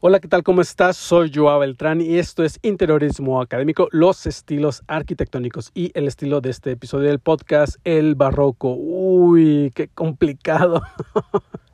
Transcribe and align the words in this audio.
Hola, 0.00 0.20
¿qué 0.20 0.28
tal? 0.28 0.44
¿Cómo 0.44 0.60
estás? 0.60 0.96
Soy 0.96 1.32
Joao 1.34 1.58
Beltrán 1.58 2.00
y 2.00 2.18
esto 2.18 2.44
es 2.44 2.60
Interiorismo 2.62 3.42
Académico, 3.42 3.88
los 3.90 4.26
estilos 4.26 4.84
arquitectónicos 4.86 5.72
y 5.74 5.90
el 5.94 6.06
estilo 6.06 6.40
de 6.40 6.50
este 6.50 6.70
episodio 6.70 7.08
del 7.08 7.18
podcast, 7.18 7.78
el 7.82 8.14
barroco. 8.14 8.76
Uy, 8.76 9.72
qué 9.74 9.88
complicado. 9.88 10.82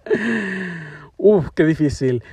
Uf, 1.18 1.50
qué 1.54 1.66
difícil. 1.66 2.24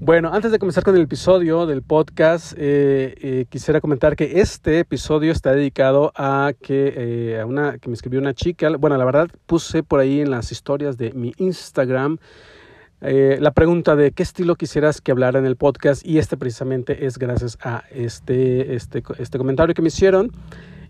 Bueno, 0.00 0.32
antes 0.32 0.50
de 0.50 0.58
comenzar 0.58 0.82
con 0.82 0.96
el 0.96 1.02
episodio 1.02 1.66
del 1.66 1.82
podcast, 1.82 2.54
eh, 2.56 3.14
eh, 3.20 3.46
quisiera 3.48 3.80
comentar 3.80 4.16
que 4.16 4.40
este 4.40 4.80
episodio 4.80 5.30
está 5.30 5.52
dedicado 5.52 6.10
a 6.16 6.52
que, 6.60 6.94
eh, 6.96 7.40
a 7.40 7.46
una, 7.46 7.78
que 7.78 7.88
me 7.88 7.94
escribió 7.94 8.18
una 8.18 8.34
chica. 8.34 8.70
Bueno, 8.76 8.96
la 8.96 9.04
verdad 9.04 9.28
puse 9.46 9.84
por 9.84 10.00
ahí 10.00 10.20
en 10.20 10.32
las 10.32 10.50
historias 10.50 10.98
de 10.98 11.12
mi 11.12 11.32
Instagram 11.36 12.18
eh, 13.00 13.38
la 13.40 13.52
pregunta 13.52 13.94
de 13.94 14.12
qué 14.12 14.22
estilo 14.22 14.56
quisieras 14.56 15.00
que 15.00 15.12
hablara 15.12 15.38
en 15.38 15.46
el 15.46 15.56
podcast 15.56 16.04
y 16.04 16.18
este 16.18 16.36
precisamente 16.36 17.06
es 17.06 17.18
gracias 17.18 17.58
a 17.62 17.84
este, 17.90 18.74
este, 18.74 19.02
este 19.18 19.38
comentario 19.38 19.74
que 19.74 19.82
me 19.82 19.88
hicieron 19.88 20.32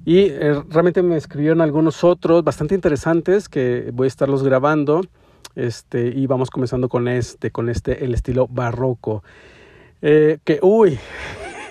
y 0.04 0.20
eh, 0.20 0.62
realmente 0.70 1.02
me 1.02 1.16
escribieron 1.16 1.60
algunos 1.60 2.04
otros 2.04 2.42
bastante 2.42 2.74
interesantes 2.74 3.48
que 3.48 3.90
voy 3.92 4.06
a 4.06 4.08
estarlos 4.08 4.42
grabando 4.42 5.02
este, 5.54 6.08
y 6.08 6.26
vamos 6.26 6.50
comenzando 6.50 6.88
con 6.88 7.08
este, 7.08 7.50
con 7.50 7.68
este, 7.68 8.04
el 8.04 8.14
estilo 8.14 8.46
barroco. 8.48 9.22
Eh, 10.00 10.38
que, 10.44 10.60
uy, 10.62 10.98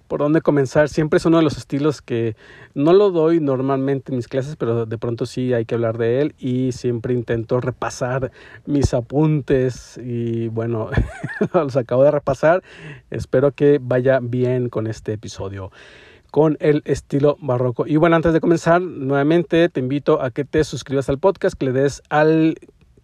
por 0.07 0.19
dónde 0.19 0.41
comenzar. 0.41 0.89
Siempre 0.89 1.17
es 1.17 1.25
uno 1.25 1.37
de 1.37 1.43
los 1.43 1.57
estilos 1.57 2.01
que 2.01 2.35
no 2.73 2.93
lo 2.93 3.11
doy 3.11 3.39
normalmente 3.39 4.11
en 4.11 4.17
mis 4.17 4.27
clases, 4.27 4.55
pero 4.55 4.85
de 4.85 4.97
pronto 4.97 5.25
sí 5.25 5.53
hay 5.53 5.65
que 5.65 5.75
hablar 5.75 5.97
de 5.97 6.21
él 6.21 6.35
y 6.37 6.71
siempre 6.71 7.13
intento 7.13 7.61
repasar 7.61 8.31
mis 8.65 8.93
apuntes 8.93 9.99
y 10.03 10.49
bueno, 10.49 10.89
los 11.53 11.75
acabo 11.77 12.03
de 12.03 12.11
repasar. 12.11 12.63
Espero 13.09 13.51
que 13.51 13.79
vaya 13.81 14.19
bien 14.21 14.69
con 14.69 14.87
este 14.87 15.13
episodio 15.13 15.71
con 16.31 16.57
el 16.59 16.81
estilo 16.83 17.37
barroco. 17.39 17.87
Y 17.87 17.95
bueno, 17.95 18.17
antes 18.17 18.33
de 18.33 18.41
comenzar, 18.41 18.81
nuevamente 18.81 19.69
te 19.69 19.79
invito 19.79 20.21
a 20.21 20.31
que 20.31 20.43
te 20.43 20.65
suscribas 20.65 21.07
al 21.07 21.17
podcast, 21.17 21.57
que 21.57 21.67
le 21.67 21.71
des 21.71 22.03
al 22.09 22.57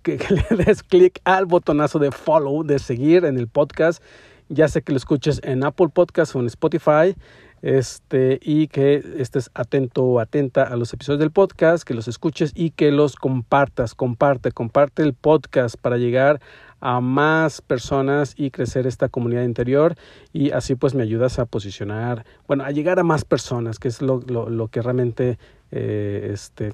que, 0.04 0.18
que 0.18 0.34
le 0.34 0.66
des 0.66 0.84
clic 0.84 1.22
al 1.24 1.46
botonazo 1.46 1.98
de 1.98 2.12
follow, 2.12 2.64
de 2.64 2.78
seguir 2.78 3.24
en 3.24 3.38
el 3.38 3.48
podcast 3.48 4.04
ya 4.52 4.68
sé 4.68 4.82
que 4.82 4.92
lo 4.92 4.98
escuches 4.98 5.40
en 5.44 5.64
Apple 5.64 5.90
Podcast 5.94 6.36
o 6.36 6.40
en 6.40 6.48
Spotify 6.48 7.16
este, 7.62 8.40
y 8.42 8.68
que 8.68 9.04
estés 9.18 9.50
atento 9.54 10.04
o 10.04 10.20
atenta 10.20 10.64
a 10.64 10.76
los 10.76 10.94
episodios 10.94 11.20
del 11.20 11.32
podcast, 11.32 11.84
que 11.84 11.94
los 11.94 12.08
escuches 12.08 12.52
y 12.56 12.72
que 12.72 12.92
los 12.92 13.16
compartas. 13.16 13.96
Comparte, 13.96 14.52
comparte 14.52 15.04
el 15.04 15.14
podcast 15.14 15.76
para 15.78 15.98
llegar 15.98 16.42
a 16.80 17.00
más 17.00 17.62
personas 17.62 18.34
y 18.36 18.50
crecer 18.50 18.88
esta 18.88 19.08
comunidad 19.08 19.44
interior 19.44 19.96
y 20.34 20.50
así 20.52 20.74
pues 20.76 20.96
me 20.96 21.04
ayudas 21.04 21.38
a 21.38 21.46
posicionar, 21.46 22.26
bueno, 22.48 22.64
a 22.64 22.72
llegar 22.72 23.00
a 23.00 23.04
más 23.04 23.24
personas, 23.24 23.78
que 23.78 23.88
es 23.88 24.02
lo, 24.02 24.20
lo, 24.26 24.50
lo 24.50 24.68
que 24.68 24.82
realmente 24.82 25.38
eh, 25.70 26.32
este, 26.34 26.74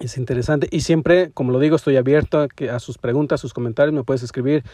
es 0.00 0.18
interesante. 0.18 0.68
Y 0.70 0.80
siempre, 0.80 1.30
como 1.32 1.52
lo 1.52 1.58
digo, 1.58 1.76
estoy 1.76 1.96
abierto 1.96 2.40
a, 2.40 2.48
que, 2.48 2.70
a 2.70 2.78
sus 2.78 2.98
preguntas, 2.98 3.40
sus 3.40 3.54
comentarios, 3.54 3.94
me 3.94 4.04
puedes 4.04 4.22
escribir 4.22 4.64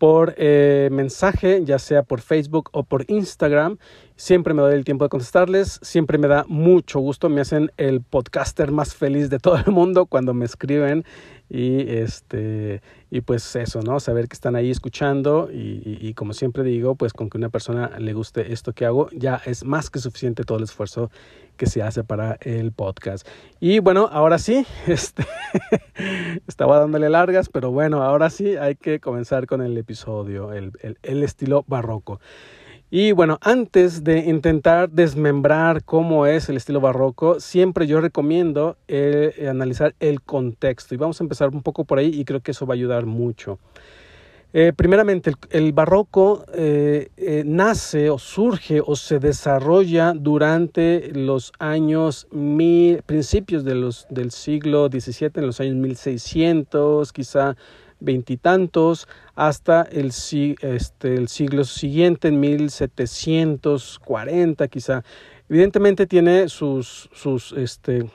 por 0.00 0.34
eh, 0.38 0.88
mensaje, 0.90 1.62
ya 1.62 1.78
sea 1.78 2.02
por 2.02 2.22
Facebook 2.22 2.70
o 2.72 2.84
por 2.84 3.04
Instagram. 3.08 3.76
Siempre 4.16 4.54
me 4.54 4.62
doy 4.62 4.74
el 4.74 4.82
tiempo 4.82 5.04
de 5.04 5.10
contestarles, 5.10 5.78
siempre 5.82 6.16
me 6.16 6.26
da 6.26 6.46
mucho 6.48 7.00
gusto, 7.00 7.28
me 7.28 7.42
hacen 7.42 7.70
el 7.76 8.00
podcaster 8.00 8.72
más 8.72 8.94
feliz 8.94 9.28
de 9.28 9.38
todo 9.38 9.58
el 9.58 9.70
mundo 9.70 10.06
cuando 10.06 10.32
me 10.32 10.46
escriben 10.46 11.04
y 11.50 11.80
este 11.90 12.80
y 13.10 13.22
pues 13.22 13.56
eso, 13.56 13.82
¿no? 13.82 13.98
Saber 13.98 14.28
que 14.28 14.34
están 14.34 14.54
ahí 14.54 14.70
escuchando 14.70 15.50
y, 15.52 15.98
y, 16.00 16.14
como 16.14 16.32
siempre 16.32 16.62
digo, 16.62 16.94
pues 16.94 17.12
con 17.12 17.28
que 17.28 17.38
una 17.38 17.48
persona 17.48 17.98
le 17.98 18.12
guste 18.12 18.52
esto 18.52 18.72
que 18.72 18.86
hago, 18.86 19.08
ya 19.10 19.42
es 19.44 19.64
más 19.64 19.90
que 19.90 19.98
suficiente 19.98 20.44
todo 20.44 20.58
el 20.58 20.64
esfuerzo 20.64 21.10
que 21.56 21.66
se 21.66 21.82
hace 21.82 22.04
para 22.04 22.38
el 22.40 22.70
podcast. 22.70 23.26
Y 23.58 23.80
bueno, 23.80 24.08
ahora 24.12 24.38
sí, 24.38 24.64
este 24.86 25.26
estaba 26.46 26.78
dándole 26.78 27.10
largas, 27.10 27.48
pero 27.48 27.72
bueno, 27.72 28.02
ahora 28.02 28.30
sí 28.30 28.56
hay 28.56 28.76
que 28.76 29.00
comenzar 29.00 29.46
con 29.46 29.60
el 29.60 29.76
episodio, 29.76 30.52
el, 30.52 30.72
el 31.02 31.22
estilo 31.24 31.64
barroco. 31.66 32.20
Y 32.92 33.12
bueno, 33.12 33.38
antes 33.40 34.02
de 34.02 34.18
intentar 34.18 34.90
desmembrar 34.90 35.84
cómo 35.84 36.26
es 36.26 36.48
el 36.48 36.56
estilo 36.56 36.80
barroco, 36.80 37.38
siempre 37.38 37.86
yo 37.86 38.00
recomiendo 38.00 38.76
eh, 38.88 39.46
analizar 39.48 39.94
el 40.00 40.20
contexto. 40.22 40.94
Y 40.94 40.98
vamos 40.98 41.20
a 41.20 41.24
empezar 41.24 41.50
un 41.50 41.62
poco 41.62 41.84
por 41.84 41.98
ahí 41.98 42.08
y 42.08 42.24
creo 42.24 42.40
que 42.40 42.50
eso 42.50 42.66
va 42.66 42.74
a 42.74 42.76
ayudar 42.76 43.06
mucho. 43.06 43.58
Eh, 44.52 44.72
primeramente, 44.74 45.32
el, 45.50 45.72
barroco 45.72 46.44
eh, 46.52 47.10
eh, 47.16 47.44
nace 47.46 48.10
o 48.10 48.18
surge 48.18 48.82
o 48.84 48.96
se 48.96 49.20
desarrolla 49.20 50.12
durante 50.12 51.12
los 51.14 51.52
años 51.60 52.26
mil, 52.32 53.00
principios 53.02 53.62
de 53.62 53.76
los, 53.76 54.08
del 54.10 54.32
siglo 54.32 54.88
XVII, 54.88 55.30
en 55.36 55.46
los 55.46 55.60
años 55.60 55.76
1600, 55.76 57.12
quizá 57.12 57.56
veintitantos 58.00 59.06
hasta 59.34 59.82
el, 59.82 60.08
este, 60.08 61.14
el 61.14 61.28
siglo 61.28 61.64
siguiente, 61.64 62.28
en 62.28 62.40
1740 62.40 64.68
quizá. 64.68 65.04
Evidentemente 65.48 66.06
tiene 66.06 66.44
este, 66.44 68.10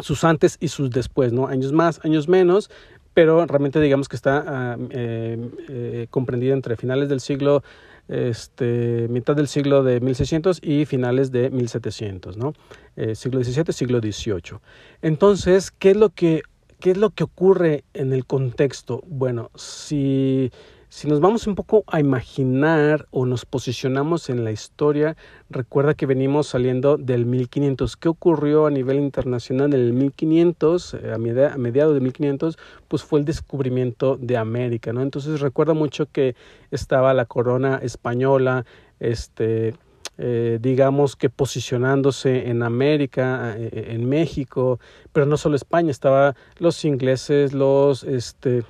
sus 0.00 0.24
antes 0.24 0.56
y 0.60 0.68
sus 0.68 0.90
después. 0.90 1.32
Años 1.48 1.72
más, 1.72 2.00
años 2.04 2.28
menos, 2.28 2.70
pero 3.14 3.46
realmente 3.46 3.80
digamos 3.80 4.08
que 4.08 4.16
está 4.16 4.76
eh, 4.90 5.38
eh, 5.68 6.06
comprendida 6.10 6.54
entre 6.54 6.76
finales 6.76 7.08
del 7.08 7.20
siglo 7.20 7.62
este, 8.08 9.08
mitad 9.08 9.34
del 9.34 9.48
siglo 9.48 9.82
de 9.82 10.00
1600 10.00 10.60
y 10.62 10.84
finales 10.84 11.32
de 11.32 11.50
1700, 11.50 12.36
¿no? 12.36 12.52
Eh, 12.94 13.14
siglo 13.14 13.42
XVII, 13.42 13.72
siglo 13.72 14.00
XVIII. 14.00 14.58
Entonces, 15.02 15.70
¿qué 15.70 15.90
es 15.90 15.96
lo 15.96 16.10
que 16.10 16.42
¿Qué 16.80 16.90
es 16.90 16.98
lo 16.98 17.10
que 17.10 17.24
ocurre 17.24 17.84
en 17.94 18.12
el 18.12 18.26
contexto? 18.26 19.02
Bueno, 19.06 19.50
si, 19.54 20.52
si 20.90 21.08
nos 21.08 21.20
vamos 21.20 21.46
un 21.46 21.54
poco 21.54 21.84
a 21.86 22.00
imaginar 22.00 23.06
o 23.10 23.24
nos 23.24 23.46
posicionamos 23.46 24.28
en 24.28 24.44
la 24.44 24.52
historia, 24.52 25.16
recuerda 25.48 25.94
que 25.94 26.04
venimos 26.04 26.48
saliendo 26.48 26.98
del 26.98 27.24
1500. 27.24 27.96
¿Qué 27.96 28.10
ocurrió 28.10 28.66
a 28.66 28.70
nivel 28.70 28.98
internacional 28.98 29.72
en 29.72 29.80
el 29.80 29.92
1500, 29.94 30.94
eh, 30.94 31.12
a, 31.14 31.18
media, 31.18 31.54
a 31.54 31.56
mediados 31.56 31.94
de 31.94 32.00
1500? 32.00 32.58
Pues 32.88 33.02
fue 33.02 33.20
el 33.20 33.24
descubrimiento 33.24 34.18
de 34.20 34.36
América, 34.36 34.92
¿no? 34.92 35.00
Entonces 35.00 35.40
recuerda 35.40 35.72
mucho 35.72 36.06
que 36.12 36.36
estaba 36.70 37.14
la 37.14 37.24
corona 37.24 37.78
española, 37.82 38.66
este 39.00 39.74
eh, 40.18 40.58
digamos 40.60 41.16
que 41.16 41.28
posicionándose 41.28 42.48
en 42.48 42.62
América, 42.62 43.54
eh, 43.56 43.88
en 43.90 44.08
México, 44.08 44.80
pero 45.12 45.26
no 45.26 45.36
solo 45.36 45.56
España, 45.56 45.90
estaba 45.90 46.34
los 46.58 46.84
ingleses, 46.84 47.52
los 47.52 48.02
este 48.04 48.64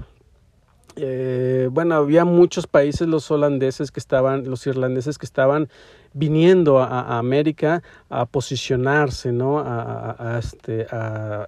eh, 0.96 1.68
bueno, 1.70 1.94
había 1.94 2.24
muchos 2.24 2.66
países, 2.66 3.06
los 3.06 3.30
holandeses 3.30 3.90
que 3.90 4.00
estaban, 4.00 4.48
los 4.48 4.66
irlandeses 4.66 5.18
que 5.18 5.26
estaban 5.26 5.68
viniendo 6.16 6.78
a, 6.78 7.18
América 7.18 7.82
a 8.08 8.24
posicionarse, 8.24 9.32
¿no? 9.32 9.58
A, 9.58 10.38
este, 10.38 10.86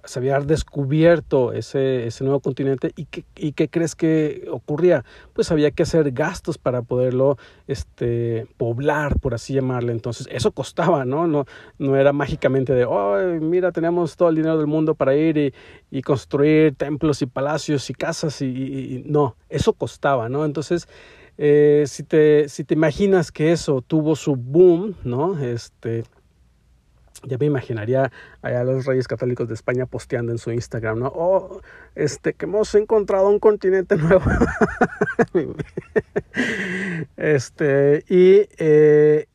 se 0.03 0.19
había 0.19 0.39
descubierto 0.41 1.53
ese, 1.53 2.05
ese 2.05 2.23
nuevo 2.23 2.39
continente 2.39 2.91
y 2.95 3.05
¿qué, 3.05 3.25
y 3.35 3.53
qué 3.53 3.67
crees 3.67 3.95
que 3.95 4.47
ocurría? 4.51 5.03
Pues 5.33 5.51
había 5.51 5.71
que 5.71 5.83
hacer 5.83 6.11
gastos 6.11 6.59
para 6.59 6.83
poderlo 6.83 7.37
este, 7.67 8.45
poblar, 8.57 9.19
por 9.19 9.33
así 9.33 9.55
llamarle. 9.55 9.91
Entonces, 9.91 10.27
eso 10.31 10.51
costaba, 10.51 11.03
¿no? 11.03 11.25
No, 11.25 11.45
no 11.79 11.95
era 11.95 12.13
mágicamente 12.13 12.73
de, 12.73 12.85
oh, 12.85 13.17
mira, 13.41 13.71
tenemos 13.71 14.15
todo 14.17 14.29
el 14.29 14.35
dinero 14.35 14.57
del 14.59 14.67
mundo 14.67 14.93
para 14.93 15.15
ir 15.15 15.35
y, 15.37 15.53
y 15.89 16.03
construir 16.03 16.75
templos 16.75 17.23
y 17.23 17.25
palacios 17.25 17.89
y 17.89 17.95
casas 17.95 18.43
y, 18.43 18.45
y, 18.45 18.95
y 18.97 19.03
no, 19.07 19.35
eso 19.49 19.73
costaba, 19.73 20.29
¿no? 20.29 20.45
Entonces, 20.45 20.87
eh, 21.41 21.85
si, 21.87 22.03
te, 22.03 22.47
imaginas 22.71 23.31
que 23.31 23.53
eso 23.53 23.81
tuvo 23.81 24.17
su 24.17 24.35
boom, 24.35 24.97
¿no? 25.05 25.39
Este, 25.39 26.03
ya 27.23 27.37
me 27.37 27.45
imaginaría 27.45 28.11
a 28.41 28.63
los 28.65 28.85
reyes 28.85 29.07
católicos 29.07 29.47
de 29.47 29.53
España 29.53 29.85
posteando 29.85 30.33
en 30.33 30.37
su 30.37 30.51
Instagram, 30.51 30.99
¿no? 30.99 31.13
Oh, 31.15 31.61
este, 31.95 32.33
que 32.33 32.43
hemos 32.43 32.75
encontrado 32.75 33.29
un 33.29 33.39
continente 33.39 33.95
nuevo. 33.95 34.25
este, 37.15 38.03
y, 38.09 38.49
eh, 38.57 39.25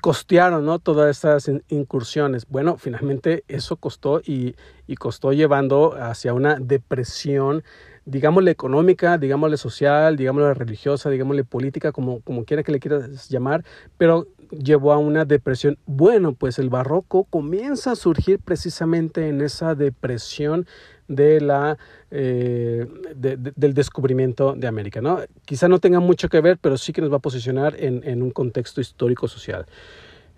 costearon, 0.00 0.64
¿no? 0.64 0.78
Todas 0.78 1.18
esas 1.18 1.50
incursiones. 1.66 2.46
Bueno, 2.48 2.76
finalmente 2.78 3.42
eso 3.48 3.74
costó 3.74 4.20
y 4.24 4.54
costó 5.00 5.32
llevando 5.32 5.96
hacia 6.00 6.32
una 6.32 6.60
depresión 6.60 7.64
digámosle 8.08 8.50
económica, 8.50 9.18
digámosle 9.18 9.56
social, 9.56 10.16
digámosle 10.16 10.54
religiosa, 10.54 11.10
digámosle 11.10 11.44
política, 11.44 11.92
como, 11.92 12.20
como 12.20 12.44
quiera 12.44 12.62
que 12.62 12.72
le 12.72 12.80
quieras 12.80 13.28
llamar, 13.28 13.64
pero 13.98 14.26
llevó 14.50 14.92
a 14.92 14.98
una 14.98 15.24
depresión. 15.24 15.78
Bueno, 15.86 16.32
pues 16.32 16.58
el 16.58 16.70
barroco 16.70 17.24
comienza 17.24 17.92
a 17.92 17.96
surgir 17.96 18.38
precisamente 18.38 19.28
en 19.28 19.42
esa 19.42 19.74
depresión 19.74 20.66
de 21.06 21.40
la, 21.40 21.78
eh, 22.10 22.86
del 23.14 23.74
descubrimiento 23.74 24.54
de 24.54 24.66
América. 24.66 25.00
¿no? 25.00 25.20
Quizá 25.44 25.68
no 25.68 25.78
tenga 25.78 26.00
mucho 26.00 26.28
que 26.28 26.40
ver, 26.40 26.58
pero 26.58 26.78
sí 26.78 26.92
que 26.92 27.00
nos 27.00 27.12
va 27.12 27.16
a 27.16 27.20
posicionar 27.20 27.74
en, 27.78 28.22
un 28.22 28.30
contexto 28.30 28.80
histórico-social. 28.80 29.66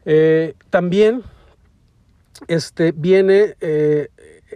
Eh, 0.04 0.54
también 0.70 1.22
este, 2.48 2.92
viene, 2.92 3.56
eh, 3.60 4.08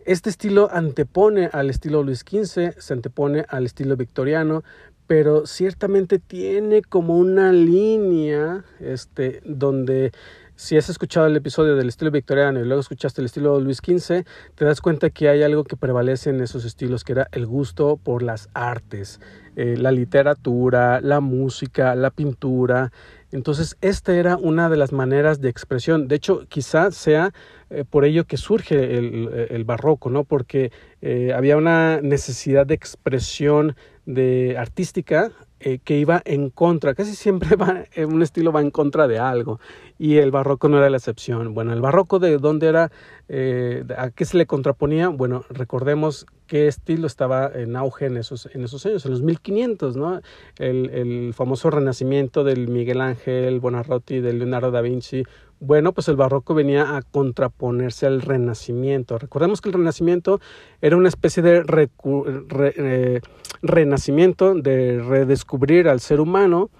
este 0.06 0.30
estilo 0.30 0.68
antepone 0.72 1.48
al 1.52 1.70
estilo 1.70 2.02
Luis 2.02 2.20
XV, 2.20 2.78
se 2.78 2.92
antepone 2.92 3.44
al 3.48 3.66
estilo 3.66 3.96
victoriano, 3.96 4.64
pero 5.06 5.46
ciertamente 5.46 6.18
tiene 6.18 6.82
como 6.82 7.16
una 7.16 7.52
línea 7.52 8.64
este, 8.80 9.40
donde 9.44 10.12
si 10.56 10.76
has 10.76 10.88
escuchado 10.88 11.26
el 11.26 11.36
episodio 11.36 11.74
del 11.74 11.88
estilo 11.88 12.10
victoriano 12.10 12.60
y 12.60 12.64
luego 12.64 12.80
escuchaste 12.80 13.20
el 13.20 13.26
estilo 13.26 13.58
Luis 13.60 13.78
XV, 13.78 14.24
te 14.54 14.64
das 14.64 14.80
cuenta 14.80 15.10
que 15.10 15.28
hay 15.28 15.42
algo 15.42 15.64
que 15.64 15.76
prevalece 15.76 16.30
en 16.30 16.40
esos 16.40 16.64
estilos, 16.64 17.02
que 17.02 17.12
era 17.12 17.28
el 17.32 17.46
gusto 17.46 17.98
por 18.02 18.22
las 18.22 18.48
artes, 18.54 19.20
eh, 19.56 19.76
la 19.76 19.90
literatura, 19.90 21.00
la 21.00 21.20
música, 21.20 21.94
la 21.96 22.10
pintura. 22.10 22.92
Entonces, 23.34 23.76
esta 23.80 24.14
era 24.14 24.36
una 24.36 24.68
de 24.68 24.76
las 24.76 24.92
maneras 24.92 25.40
de 25.40 25.48
expresión. 25.48 26.06
De 26.06 26.14
hecho, 26.14 26.46
quizás 26.48 26.94
sea 26.94 27.32
eh, 27.68 27.84
por 27.84 28.04
ello 28.04 28.28
que 28.28 28.36
surge 28.36 28.96
el, 28.96 29.64
barroco, 29.64 30.08
¿no? 30.08 30.22
Porque 30.22 30.70
eh, 31.02 31.32
había 31.34 31.56
una 31.56 32.00
necesidad 32.00 32.64
de 32.64 32.74
expresión 32.74 33.74
de 34.06 34.56
artística 34.56 35.32
eh, 35.66 35.78
que 35.82 35.96
iba 35.96 36.20
en 36.26 36.50
contra, 36.50 36.94
casi 36.94 37.14
siempre 37.14 37.56
va, 37.56 37.84
un 38.06 38.20
estilo 38.20 38.52
va 38.52 38.60
en 38.60 38.70
contra 38.70 39.08
de 39.08 39.18
algo 39.18 39.60
y 39.98 40.18
el 40.18 40.30
barroco 40.30 40.68
no 40.68 40.76
era 40.76 40.90
la 40.90 40.98
excepción. 40.98 41.54
Bueno, 41.54 41.72
el 41.72 41.80
barroco 41.80 42.18
de 42.18 42.36
dónde 42.36 42.66
era, 42.66 42.92
eh, 43.30 43.82
a 43.96 44.10
qué 44.10 44.26
se 44.26 44.36
le 44.36 44.44
contraponía, 44.44 45.08
bueno, 45.08 45.46
recordemos 45.48 46.26
qué 46.46 46.68
estilo 46.68 47.06
estaba 47.06 47.50
en 47.54 47.76
auge 47.76 48.04
en 48.04 48.18
esos, 48.18 48.46
en 48.52 48.62
esos 48.62 48.84
años, 48.84 49.06
en 49.06 49.12
los 49.12 49.22
1500, 49.22 49.96
¿no? 49.96 50.20
El, 50.58 50.90
el 50.90 51.32
famoso 51.32 51.70
renacimiento 51.70 52.44
del 52.44 52.68
Miguel 52.68 53.00
Ángel, 53.00 53.58
Buonarroti, 53.58 54.20
del 54.20 54.40
Leonardo 54.40 54.70
da 54.70 54.82
Vinci, 54.82 55.24
bueno, 55.64 55.92
pues 55.92 56.08
el 56.08 56.16
barroco 56.16 56.54
venía 56.54 56.96
a 56.96 57.02
contraponerse 57.02 58.06
al 58.06 58.20
renacimiento. 58.20 59.18
Recordemos 59.18 59.60
que 59.60 59.70
el 59.70 59.74
renacimiento 59.74 60.40
era 60.80 60.96
una 60.96 61.08
especie 61.08 61.42
de 61.42 61.64
eh, 62.76 63.20
renacimiento, 63.62 64.54
de 64.54 65.02
redescubrir 65.02 65.88
al 65.88 66.00
ser 66.00 66.20
humano 66.20 66.70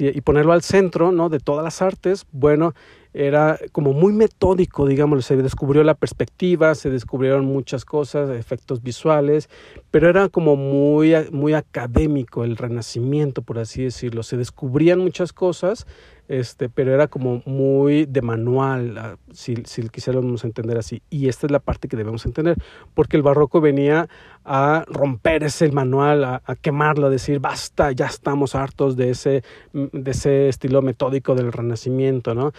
y 0.00 0.20
ponerlo 0.22 0.52
al 0.52 0.62
centro 0.62 1.12
¿no? 1.12 1.28
de 1.28 1.40
todas 1.40 1.62
las 1.62 1.82
artes. 1.82 2.26
Bueno, 2.32 2.74
era 3.18 3.58
como 3.72 3.92
muy 3.92 4.12
metódico, 4.12 4.86
digamos, 4.86 5.24
se 5.24 5.36
descubrió 5.36 5.82
la 5.82 5.94
perspectiva, 5.94 6.76
se 6.76 6.88
descubrieron 6.88 7.46
muchas 7.46 7.84
cosas, 7.84 8.30
efectos 8.30 8.80
visuales, 8.80 9.50
pero 9.90 10.08
era 10.08 10.28
como 10.28 10.54
muy, 10.54 11.14
muy 11.32 11.52
académico 11.52 12.44
el 12.44 12.56
renacimiento, 12.56 13.42
por 13.42 13.58
así 13.58 13.82
decirlo. 13.82 14.22
Se 14.22 14.36
descubrían 14.36 15.00
muchas 15.00 15.32
cosas 15.32 15.84
este, 16.28 16.68
pero 16.68 16.92
era 16.92 17.08
como 17.08 17.42
muy 17.46 18.04
de 18.04 18.20
manual, 18.20 18.98
ah, 18.98 19.16
si, 19.32 19.56
si 19.64 19.88
quisiéramos 19.88 20.44
entender 20.44 20.76
así. 20.76 21.02
Y 21.08 21.28
esta 21.28 21.46
es 21.46 21.50
la 21.50 21.58
parte 21.58 21.88
que 21.88 21.96
debemos 21.96 22.26
entender, 22.26 22.56
porque 22.94 23.16
el 23.16 23.22
barroco 23.22 23.60
venía 23.62 24.08
a 24.44 24.84
romper 24.88 25.42
ese 25.42 25.70
manual, 25.72 26.24
a, 26.24 26.42
quemarlo, 26.60 27.06
a 27.06 27.10
decir, 27.10 27.40
basta, 27.40 27.92
ya 27.92 28.06
estamos 28.06 28.54
hartos 28.54 28.96
de 28.96 29.10
ese, 29.10 29.42
de 29.72 30.10
ese 30.10 30.48
estilo 30.48 30.82
metódico 30.82 31.34
del 31.34 31.52
renacimiento, 31.52 32.34
¿no? 32.34 32.52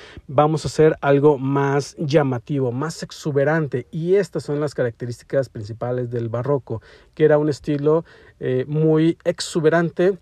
A 0.66 0.68
hacer 0.68 0.98
algo 1.02 1.38
más 1.38 1.96
llamativo, 1.98 2.72
más 2.72 3.04
exuberante. 3.04 3.88
Y 3.92 4.16
estas 4.16 4.44
son 4.44 4.60
las 4.60 4.74
características 4.74 5.50
principales 5.50 6.10
del 6.10 6.30
barroco, 6.30 6.82
que 7.14 7.26
era 7.26 7.38
un 7.38 7.50
estilo 7.50 8.06
eh, 8.40 8.66
muy 8.68 9.18
exuberante, 9.24 10.18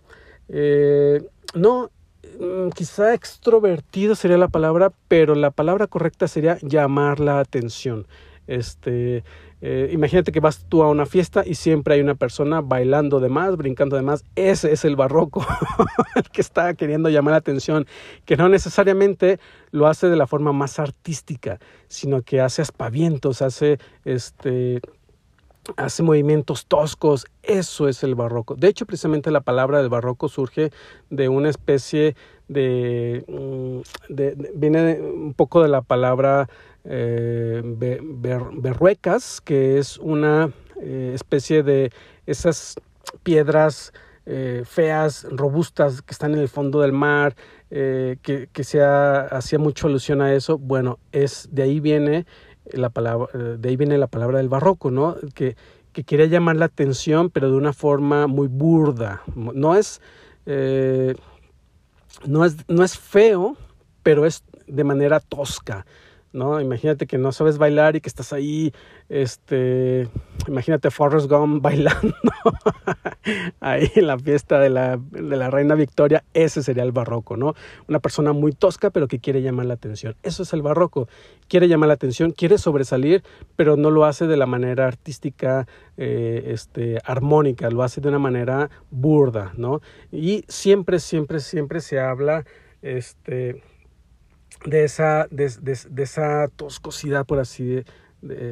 eh, 0.50 1.22
no 1.54 1.92
Mm, 2.40 2.70
quizá 2.70 3.14
extrovertido 3.14 4.14
sería 4.16 4.38
la 4.38 4.48
palabra, 4.48 4.92
pero 5.08 5.34
la 5.34 5.50
palabra 5.52 5.88
correcta 5.88 6.28
sería 6.28 6.58
llamar 6.62 7.20
la 7.20 7.40
atención. 7.40 8.08
Este, 8.48 9.24
eh, 9.62 9.90
imagínate 9.92 10.32
que 10.32 10.40
vas 10.40 10.66
tú 10.70 10.84
a 10.84 10.90
una 10.90 11.06
fiesta 11.06 11.44
y 11.46 11.56
siempre 11.56 11.96
hay 11.96 12.02
una 12.02 12.16
persona 12.16 12.62
bailando 12.62 13.20
de 13.20 13.30
más, 13.30 13.58
brincando 13.58 13.96
de 13.96 14.04
más. 14.04 14.24
Ese 14.36 14.72
es 14.72 14.86
el 14.86 14.96
barroco, 14.96 15.46
que 16.32 16.42
está 16.42 16.74
queriendo 16.76 17.10
llamar 17.10 17.32
la 17.32 17.38
atención, 17.38 17.88
que 18.26 18.38
no 18.38 18.50
necesariamente 18.50 19.40
lo 19.72 19.88
hace 19.88 20.10
de 20.10 20.16
la 20.16 20.28
forma 20.28 20.54
más 20.54 20.80
artística, 20.80 21.60
sino 21.88 22.22
que 22.22 22.42
hace 22.42 22.62
aspavientos, 22.62 23.42
hace 23.42 23.80
este, 24.06 24.82
hace 25.76 26.04
movimientos 26.04 26.66
toscos, 26.68 27.26
eso 27.44 27.88
es 27.88 28.04
el 28.04 28.16
barroco. 28.16 28.56
De 28.56 28.68
hecho, 28.68 28.86
precisamente 28.86 29.32
la 29.32 29.42
palabra 29.42 29.80
del 29.80 29.90
barroco 29.90 30.30
surge 30.30 30.72
de 31.10 31.30
una 31.30 31.50
especie 31.50 32.16
de, 32.48 33.26
mm, 33.28 33.82
viene 34.56 35.02
un 35.02 35.34
poco 35.34 35.62
de 35.62 35.68
la 35.68 35.82
palabra 35.82 36.48
eh, 36.88 37.62
berruecas, 37.64 39.42
que 39.42 39.78
es 39.78 39.98
una 39.98 40.52
eh, 40.82 41.12
especie 41.14 41.64
de 41.64 41.92
esas 42.26 42.76
piedras 43.24 43.94
eh, 44.26 44.64
feas, 44.66 45.28
robustas, 45.30 46.02
que 46.02 46.14
están 46.14 46.34
en 46.34 46.40
el 46.40 46.50
fondo 46.50 46.82
del 46.82 46.94
mar, 46.94 47.36
que, 47.70 48.48
que 48.54 48.64
se 48.64 48.82
hacía 48.82 49.60
mucho 49.60 49.88
alusión 49.88 50.22
a 50.22 50.34
eso. 50.34 50.58
Bueno, 50.58 51.00
es 51.12 51.50
de 51.52 51.64
ahí 51.64 51.82
viene 51.82 52.26
la 52.74 52.90
palabra, 52.90 53.28
eh, 53.34 53.58
de 53.60 53.70
ahí 53.70 53.76
viene 53.76 53.98
la 53.98 54.08
palabra 54.08 54.38
del 54.38 54.50
barroco, 54.50 54.92
¿no? 54.92 55.16
Que, 55.34 55.56
que 55.94 56.04
quería 56.04 56.26
llamar 56.26 56.58
la 56.58 56.66
atención, 56.66 57.30
pero 57.30 57.50
de 57.50 57.58
una 57.58 57.74
forma 57.74 58.28
muy 58.28 58.48
burda. 58.48 59.24
No 59.36 59.76
es, 59.76 60.02
eh, 60.46 61.16
no 62.26 62.46
es, 62.46 62.58
no 62.68 62.84
es 62.84 62.98
feo, 62.98 63.58
pero 64.04 64.26
es 64.26 64.44
de 64.68 64.84
manera 64.84 65.20
tosca. 65.20 65.86
¿No? 66.34 66.62
Imagínate 66.62 67.08
que 67.08 67.18
no 67.18 67.32
sabes 67.32 67.58
bailar 67.58 67.96
y 67.96 68.02
que 68.02 68.10
estás 68.10 68.34
ahí, 68.34 68.74
este, 69.10 70.08
imagínate 70.48 70.92
Forrest 70.92 71.30
Gump 71.30 71.62
bailando 71.64 72.16
ahí 73.60 73.92
en 73.96 74.08
la 74.08 74.18
fiesta 74.18 74.60
de 74.60 74.70
la, 74.70 74.98
de 74.98 75.36
la 75.36 75.50
reina 75.50 75.76
Victoria, 75.76 76.24
ese 76.34 76.64
sería 76.64 76.84
el 76.84 76.92
barroco, 76.92 77.38
¿no? 77.38 77.56
Una 77.88 78.00
persona 78.00 78.34
muy 78.34 78.52
tosca 78.52 78.90
pero 78.90 79.08
que 79.08 79.20
quiere 79.20 79.42
llamar 79.42 79.66
la 79.66 79.74
atención, 79.76 80.16
eso 80.24 80.44
es 80.44 80.54
el 80.54 80.62
barroco, 80.62 81.08
quiere 81.48 81.68
llamar 81.68 81.88
la 81.88 81.94
atención, 81.94 82.32
quiere 82.32 82.58
sobresalir, 82.58 83.24
pero 83.56 83.78
no 83.78 83.92
lo 83.92 84.06
hace 84.06 84.28
de 84.28 84.38
la 84.38 84.46
manera 84.46 84.88
artística, 84.88 85.68
eh, 85.98 86.44
este, 86.48 87.00
armónica, 87.04 87.70
lo 87.70 87.84
hace 87.84 88.02
de 88.02 88.10
una 88.10 88.20
manera 88.20 88.70
burda, 88.92 89.54
¿no? 89.58 89.82
Y 90.12 90.46
siempre, 90.48 91.00
siempre, 91.00 91.40
siempre 91.40 91.80
se 91.82 92.00
habla, 92.00 92.46
este, 92.82 93.62
de 94.66 94.84
esa, 94.84 95.28
de, 95.30 95.50
esa 95.98 96.48
toscosidad, 96.56 97.26
por 97.26 97.40
así, 97.40 97.84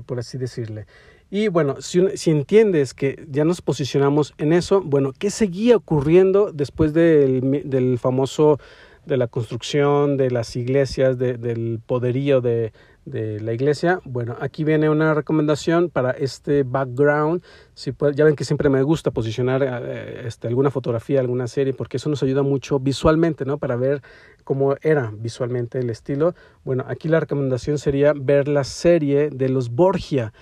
por 0.05 0.19
así 0.19 0.37
decirle. 0.37 0.85
Y 1.31 1.47
bueno, 1.47 1.81
si, 1.81 2.17
si, 2.17 2.31
entiendes 2.31 2.93
que 2.93 3.25
ya 3.29 3.45
nos 3.45 3.61
posicionamos 3.61 4.33
en 4.37 4.53
eso, 4.53 4.81
bueno, 4.81 5.11
¿qué 5.17 5.31
seguía 5.31 5.75
ocurriendo 5.75 6.51
después 6.51 6.93
del, 6.93 7.63
del 7.65 7.97
famoso, 7.97 8.59
de 9.05 9.17
la 9.17 9.27
construcción 9.27 10.17
de 10.17 10.31
las 10.31 10.55
iglesias, 10.55 11.17
del 11.17 11.79
poderío 11.85 12.41
de, 12.41 12.73
de 13.05 13.39
la 13.39 13.53
iglesia. 13.53 14.01
Bueno, 14.03 14.35
aquí 14.39 14.63
viene 14.63 14.89
una 14.89 15.13
recomendación 15.13 15.89
para 15.89 16.11
este 16.11 16.63
background. 16.63 17.43
Si 17.73 17.93
ya 18.13 18.25
ven 18.25 18.35
que 18.35 18.43
siempre 18.43 18.69
me 18.69 18.81
gusta 18.83 19.11
posicionar 19.11 19.63
eh, 19.63 20.27
este, 20.27 20.47
alguna 20.47 20.71
fotografía, 20.71 21.19
alguna 21.19 21.47
serie, 21.47 21.73
porque 21.73 21.97
eso 21.97 22.09
nos 22.09 22.23
ayuda 22.23 22.41
mucho 22.43 22.79
visualmente, 22.79 23.45
¿no? 23.45 23.57
Para 23.57 23.75
ver 23.75 24.01
cómo 24.43 24.75
era 24.81 25.11
visualmente 25.15 25.79
el 25.79 25.89
estilo. 25.89 26.33
Bueno, 26.63 26.83
aquí 26.87 27.07
la 27.07 27.19
recomendación 27.19 27.77
sería 27.77 28.13
ver 28.15 28.47
la 28.47 28.63
serie 28.63 29.29
de 29.29 29.49
los 29.49 29.69
Borgia. 29.69 30.33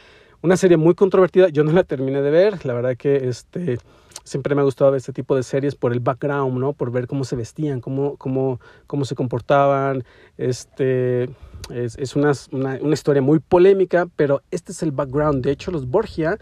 Una 0.41 0.57
serie 0.57 0.77
muy 0.77 0.93
controvertida, 0.93 1.49
yo 1.49 1.63
no 1.63 1.71
la 1.71 1.83
terminé 1.83 2.21
de 2.21 2.29
ver, 2.29 2.65
la 2.65 2.73
verdad 2.73 2.97
que 2.97 3.29
este, 3.29 3.77
siempre 4.25 4.55
me 4.55 4.61
ha 4.61 4.65
gustado 4.65 4.91
ver 4.91 4.97
este 4.97 5.13
tipo 5.13 5.37
de 5.37 5.43
series 5.43 5.75
por 5.75 5.93
el 5.93 6.01
background, 6.01 6.57
¿no? 6.59 6.73
Por 6.73 6.91
ver 6.91 7.07
cómo 7.07 7.23
se 7.23 7.37
vestían, 7.37 7.79
cómo, 7.79 8.17
cómo, 8.17 8.59
cómo 8.85 9.05
se 9.05 9.15
comportaban, 9.15 10.03
este 10.37 11.29
es, 11.69 12.15
una, 12.15 12.33
una, 12.51 12.93
historia 12.93 13.21
muy 13.21 13.39
polémica, 13.39 14.07
pero 14.15 14.41
este 14.51 14.71
es 14.71 14.83
el 14.83 14.91
background. 14.91 15.43
De 15.43 15.51
hecho, 15.51 15.71
los 15.71 15.87
Borgia 15.87 16.37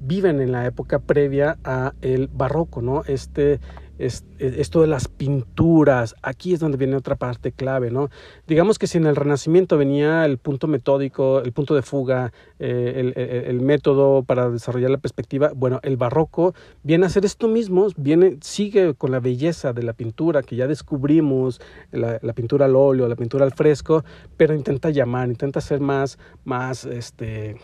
viven 0.00 0.40
en 0.40 0.52
la 0.52 0.66
época 0.66 0.98
previa 0.98 1.58
a 1.64 1.92
el 2.00 2.28
barroco, 2.28 2.82
¿no? 2.82 3.02
Este 3.06 3.60
esto 3.98 4.82
de 4.82 4.86
las 4.86 5.08
pinturas, 5.08 6.14
aquí 6.22 6.52
es 6.52 6.60
donde 6.60 6.76
viene 6.76 6.96
otra 6.96 7.16
parte 7.16 7.52
clave, 7.52 7.90
¿no? 7.90 8.10
Digamos 8.46 8.78
que 8.78 8.86
si 8.86 8.98
en 8.98 9.06
el 9.06 9.16
Renacimiento 9.16 9.78
venía 9.78 10.26
el 10.26 10.36
punto 10.36 10.66
metódico, 10.66 11.40
el 11.40 11.52
punto 11.52 11.74
de 11.74 11.80
fuga, 11.80 12.32
eh, 12.58 13.44
el, 13.46 13.60
método 13.62 14.22
para 14.22 14.50
desarrollar 14.50 14.90
la 14.90 14.98
perspectiva, 14.98 15.52
bueno, 15.56 15.80
el 15.82 15.96
barroco 15.96 16.54
viene 16.82 17.04
a 17.04 17.06
hacer 17.06 17.24
esto 17.24 17.48
mismo, 17.48 17.88
viene, 17.96 18.36
sigue 18.42 18.94
con 18.94 19.12
la 19.12 19.20
belleza 19.20 19.72
de 19.72 19.82
la 19.82 19.94
pintura 19.94 20.42
que 20.42 20.56
ya 20.56 20.66
descubrimos, 20.66 21.60
la, 21.90 22.18
la 22.20 22.32
pintura 22.34 22.66
al 22.66 22.76
óleo, 22.76 23.08
la 23.08 23.16
pintura 23.16 23.46
al 23.46 23.52
fresco, 23.52 24.04
pero 24.36 24.54
intenta 24.54 24.90
llamar, 24.90 25.28
intenta 25.28 25.62
ser 25.62 25.80
más, 25.80 26.18
más, 26.44 26.84
este, 26.84 27.56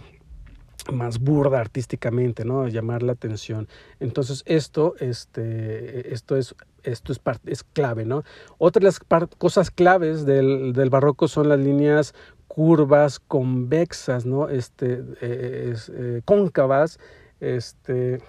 más 0.90 1.20
burda 1.20 1.60
artísticamente, 1.60 2.44
¿no? 2.44 2.66
Llamar 2.66 3.02
la 3.02 3.12
atención. 3.12 3.68
Entonces, 4.00 4.42
esto, 4.46 4.94
este, 4.98 6.12
esto 6.12 6.36
es, 6.36 6.54
esto 6.82 7.12
es, 7.12 7.18
parte, 7.18 7.52
es 7.52 7.62
clave, 7.62 8.04
¿no? 8.04 8.24
Otras 8.58 8.98
cosas 9.38 9.70
claves 9.70 10.26
del, 10.26 10.72
del, 10.72 10.90
barroco 10.90 11.28
son 11.28 11.48
las 11.48 11.60
líneas 11.60 12.14
curvas 12.48 13.18
convexas, 13.18 14.26
¿no? 14.26 14.48
Este, 14.48 15.02
eh, 15.20 15.74
eh, 15.92 16.22
cóncavas, 16.24 16.98
este, 17.40 18.20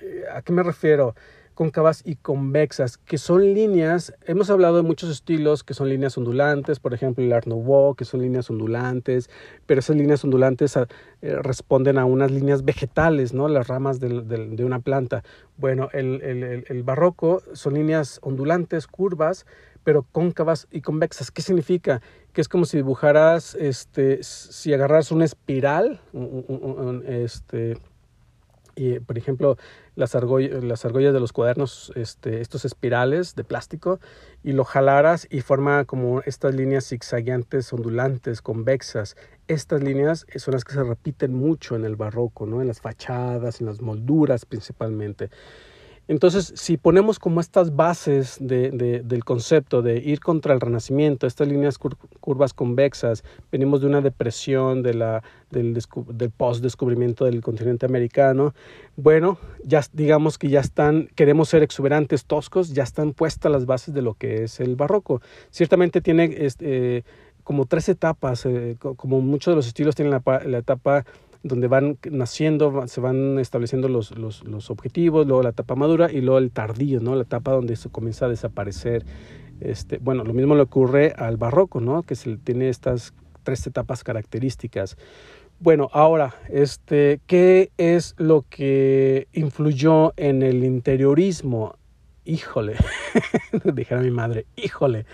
eh, 0.00 0.24
¿a 0.34 0.42
qué 0.42 0.52
me 0.52 0.62
refiero? 0.62 1.14
Cóncavas 1.60 2.00
y 2.06 2.16
convexas, 2.16 2.96
que 2.96 3.18
son 3.18 3.52
líneas, 3.52 4.14
hemos 4.24 4.48
hablado 4.48 4.76
de 4.76 4.82
muchos 4.82 5.10
estilos 5.10 5.62
que 5.62 5.74
son 5.74 5.90
líneas 5.90 6.16
ondulantes, 6.16 6.80
por 6.80 6.94
ejemplo 6.94 7.22
el 7.22 7.30
Art 7.34 7.46
Nouveau, 7.46 7.94
que 7.94 8.06
son 8.06 8.22
líneas 8.22 8.48
ondulantes, 8.48 9.28
pero 9.66 9.80
esas 9.80 9.96
líneas 9.96 10.24
ondulantes 10.24 10.78
ah, 10.78 10.88
eh, 11.20 11.36
responden 11.42 11.98
a 11.98 12.06
unas 12.06 12.30
líneas 12.30 12.64
vegetales, 12.64 13.34
¿no? 13.34 13.46
las 13.46 13.68
ramas 13.68 14.00
de 14.00 14.64
una 14.64 14.78
planta. 14.78 15.22
Bueno, 15.58 15.90
el, 15.92 16.82
barroco 16.82 17.42
son 17.52 17.74
líneas 17.74 18.20
ondulantes, 18.22 18.86
curvas, 18.86 19.44
pero 19.84 20.06
cóncavas 20.12 20.66
y 20.70 20.80
convexas. 20.80 21.30
¿Qué 21.30 21.42
significa? 21.42 22.00
Que 22.32 22.40
es 22.40 22.48
como 22.48 22.64
si 22.64 22.78
dibujaras, 22.78 23.54
este, 23.54 24.22
si 24.22 24.72
agarras 24.72 25.12
una 25.12 25.26
espiral, 25.26 26.00
este, 27.06 27.76
y, 28.80 28.98
por 28.98 29.18
ejemplo, 29.18 29.58
las, 29.94 30.14
las 30.14 30.84
argollas 30.86 31.12
de 31.12 31.20
los 31.20 31.34
cuadernos, 31.34 31.92
este, 31.96 32.40
estos 32.40 32.64
espirales 32.64 33.34
de 33.34 33.44
plástico, 33.44 34.00
y 34.42 34.52
lo 34.52 34.64
jalaras 34.64 35.26
y 35.30 35.42
forma 35.42 35.84
como 35.84 36.22
estas 36.22 36.54
líneas 36.54 36.88
zigzagueantes, 36.88 37.70
ondulantes, 37.74 38.40
convexas. 38.40 39.16
Estas 39.48 39.82
líneas 39.82 40.24
son 40.36 40.54
las 40.54 40.64
que 40.64 40.72
se 40.72 40.82
repiten 40.82 41.34
mucho 41.34 41.76
en 41.76 41.84
el 41.84 41.96
barroco, 41.96 42.46
¿no? 42.46 42.62
en 42.62 42.68
las 42.68 42.80
fachadas, 42.80 43.60
en 43.60 43.66
las 43.66 43.82
molduras 43.82 44.46
principalmente. 44.46 45.28
Entonces, 46.10 46.52
si 46.56 46.76
ponemos 46.76 47.20
como 47.20 47.40
estas 47.40 47.76
bases 47.76 48.36
del 48.40 49.22
concepto 49.24 49.80
de 49.80 49.98
ir 49.98 50.18
contra 50.18 50.52
el 50.52 50.60
renacimiento, 50.60 51.24
estas 51.24 51.46
líneas 51.46 51.78
curvas 51.78 52.52
convexas, 52.52 53.22
venimos 53.52 53.80
de 53.80 53.86
una 53.86 54.00
depresión 54.00 54.82
del, 54.82 55.22
post-descubrimiento 56.36 57.26
del 57.26 57.40
continente 57.42 57.86
americano, 57.86 58.54
bueno, 58.96 59.38
ya 59.62 59.82
digamos 59.92 60.36
que 60.36 60.48
ya 60.48 60.58
están, 60.58 61.08
queremos 61.14 61.48
ser 61.48 61.62
exuberantes, 61.62 62.24
toscos, 62.24 62.72
ya 62.72 62.82
están 62.82 63.12
puestas 63.12 63.52
las 63.52 63.64
bases 63.64 63.94
de 63.94 64.02
lo 64.02 64.14
que 64.14 64.42
es 64.42 64.58
el 64.58 64.74
barroco. 64.74 65.22
Ciertamente 65.50 66.00
tiene 66.00 66.34
este, 66.38 67.04
como 67.44 67.66
tres 67.66 67.88
etapas, 67.88 68.46
eh, 68.46 68.76
como 68.80 69.20
muchos 69.20 69.52
de 69.52 69.56
los 69.56 69.68
estilos 69.68 69.94
tienen 69.94 70.20
la 70.20 70.58
etapa 70.58 71.04
donde 71.42 71.68
van 71.68 71.98
naciendo, 72.10 72.86
se 72.86 73.00
van 73.00 73.38
estableciendo 73.38 73.88
los, 73.88 74.16
los, 74.16 74.44
los, 74.44 74.70
objetivos, 74.70 75.26
luego 75.26 75.42
la 75.42 75.50
etapa 75.50 75.74
madura 75.74 76.12
y 76.12 76.20
luego 76.20 76.38
el 76.38 76.50
tardío, 76.50 77.00
¿no? 77.00 77.14
La 77.14 77.22
etapa 77.22 77.52
donde 77.52 77.74
eso 77.74 77.90
comienza 77.90 78.26
a 78.26 78.28
desaparecer. 78.28 79.04
Este, 79.60 79.98
bueno, 79.98 80.24
lo 80.24 80.34
mismo 80.34 80.54
le 80.54 80.62
ocurre 80.62 81.12
al 81.16 81.36
barroco, 81.36 81.80
¿no? 81.80 82.02
Que 82.02 82.14
se 82.14 82.36
tiene 82.36 82.68
estas 82.68 83.14
tres 83.42 83.66
etapas 83.66 84.04
características. 84.04 84.96
Bueno, 85.58 85.90
ahora, 85.92 86.34
este, 86.48 87.20
¿qué 87.26 87.70
es 87.76 88.14
lo 88.16 88.44
que 88.48 89.28
influyó 89.32 90.14
en 90.16 90.42
el 90.42 90.64
interiorismo? 90.64 91.76
Híjole, 92.24 92.76
dijera 93.74 94.00
mi 94.00 94.10
madre, 94.10 94.46
híjole. 94.56 95.04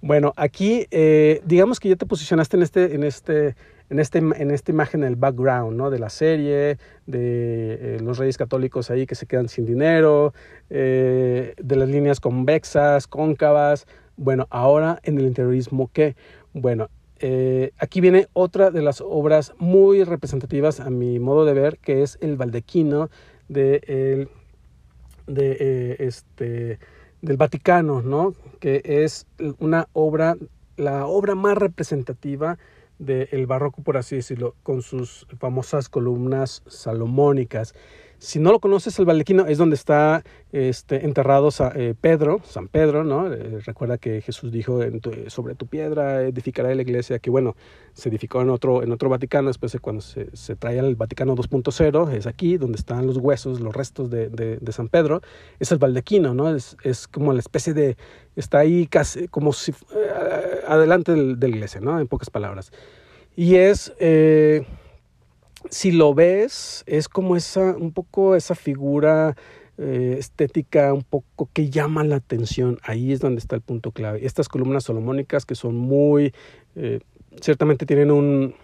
Bueno, 0.00 0.32
aquí 0.36 0.86
eh, 0.90 1.40
digamos 1.44 1.80
que 1.80 1.88
ya 1.88 1.96
te 1.96 2.06
posicionaste 2.06 2.56
en 2.56 2.62
este, 2.62 2.94
en 2.94 3.04
este 3.04 3.56
en, 3.90 3.98
este, 3.98 4.18
en 4.18 4.50
esta 4.50 4.72
imagen 4.72 5.04
el 5.04 5.16
background 5.16 5.76
¿no? 5.76 5.90
de 5.90 5.98
la 5.98 6.10
serie, 6.10 6.78
de 7.06 7.96
eh, 7.96 7.98
los 8.02 8.18
reyes 8.18 8.36
católicos 8.36 8.90
ahí 8.90 9.06
que 9.06 9.14
se 9.14 9.26
quedan 9.26 9.48
sin 9.48 9.64
dinero, 9.64 10.34
eh, 10.70 11.54
de 11.56 11.76
las 11.76 11.88
líneas 11.88 12.20
convexas, 12.20 13.06
cóncavas. 13.06 13.86
Bueno, 14.16 14.46
ahora 14.50 15.00
en 15.04 15.18
el 15.18 15.26
interiorismo, 15.26 15.90
¿qué? 15.92 16.16
Bueno, 16.52 16.88
eh, 17.20 17.72
aquí 17.78 18.00
viene 18.00 18.28
otra 18.32 18.70
de 18.70 18.82
las 18.82 19.00
obras 19.00 19.54
muy 19.58 20.04
representativas 20.04 20.80
a 20.80 20.90
mi 20.90 21.18
modo 21.18 21.44
de 21.44 21.52
ver, 21.52 21.78
que 21.78 22.02
es 22.02 22.18
el 22.20 22.36
baldequino 22.36 23.10
de 23.48 24.28
de, 25.28 25.96
este, 26.00 26.78
del 27.22 27.36
Vaticano, 27.36 28.02
¿no? 28.02 28.34
que 28.60 28.82
es 28.84 29.26
una 29.58 29.88
obra, 29.92 30.36
la 30.76 31.06
obra 31.06 31.34
más 31.34 31.56
representativa 31.56 32.58
del 32.98 33.46
barroco, 33.46 33.82
por 33.82 33.96
así 33.96 34.16
decirlo, 34.16 34.54
con 34.62 34.82
sus 34.82 35.26
famosas 35.38 35.88
columnas 35.88 36.62
salomónicas. 36.66 37.74
Si 38.20 38.40
no 38.40 38.50
lo 38.50 38.58
conoces, 38.58 38.98
el 38.98 39.04
Balequino 39.04 39.46
es 39.46 39.58
donde 39.58 39.76
está 39.76 40.24
este, 40.50 41.04
enterrado 41.04 41.50
eh, 41.76 41.94
Pedro, 42.00 42.40
San 42.42 42.66
Pedro, 42.66 43.04
¿no? 43.04 43.32
Eh, 43.32 43.60
recuerda 43.64 43.96
que 43.96 44.20
Jesús 44.22 44.50
dijo, 44.50 44.80
sobre 45.28 45.54
tu 45.54 45.68
piedra 45.68 46.22
edificará 46.22 46.74
la 46.74 46.82
iglesia, 46.82 47.20
que 47.20 47.30
bueno, 47.30 47.54
se 47.92 48.08
edificó 48.08 48.42
en 48.42 48.50
otro, 48.50 48.82
en 48.82 48.90
otro 48.90 49.08
Vaticano, 49.08 49.48
después 49.48 49.70
de 49.70 49.78
cuando 49.78 50.02
se, 50.02 50.34
se 50.36 50.56
trae 50.56 50.80
al 50.80 50.96
Vaticano 50.96 51.36
2.0, 51.36 52.12
es 52.12 52.26
aquí 52.26 52.56
donde 52.56 52.76
están 52.76 53.06
los 53.06 53.18
huesos, 53.18 53.60
los 53.60 53.72
restos 53.72 54.10
de, 54.10 54.28
de, 54.28 54.72
San 54.72 54.88
Pedro, 54.88 55.20
es 55.60 55.70
el 55.70 55.78
Baldequino, 55.78 56.34
¿no? 56.34 56.52
Es, 56.52 56.76
es, 56.82 57.06
como 57.06 57.32
la 57.32 57.38
especie 57.38 57.72
de, 57.72 57.96
está 58.34 58.58
ahí 58.58 58.88
casi 58.88 59.28
como 59.28 59.52
si, 59.52 59.70
eh, 59.70 60.57
adelante 60.72 61.12
de, 61.12 61.48
la 61.48 61.48
iglesia, 61.48 61.80
¿no? 61.80 61.98
En 62.00 62.06
pocas 62.06 62.30
palabras. 62.30 62.72
Y 63.36 63.56
es 63.56 63.92
si 65.70 65.92
lo 65.92 66.14
ves, 66.14 66.84
es 66.86 67.08
como 67.08 67.36
esa, 67.36 67.76
un 67.76 67.92
poco 67.92 68.36
esa 68.36 68.54
figura 68.54 69.36
eh, 69.76 70.16
estética 70.18 70.92
un 70.92 71.02
poco 71.02 71.48
que 71.52 71.70
llama 71.70 72.04
la 72.04 72.16
atención. 72.16 72.78
Ahí 72.82 73.12
es 73.12 73.20
donde 73.20 73.38
está 73.38 73.56
el 73.56 73.62
punto 73.62 73.90
clave. 73.90 74.24
Estas 74.24 74.48
columnas 74.48 74.84
solomónicas 74.84 75.44
que 75.44 75.54
son 75.54 75.76
muy, 75.76 76.32
eh, 76.76 77.00
ciertamente 77.40 77.86
tienen 77.86 78.10
un, 78.10 78.54